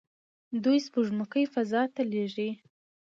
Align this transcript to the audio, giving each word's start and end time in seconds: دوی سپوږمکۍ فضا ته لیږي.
دوی 0.63 0.77
سپوږمکۍ 0.85 1.45
فضا 1.53 1.81
ته 1.93 2.01
لیږي. 2.11 2.49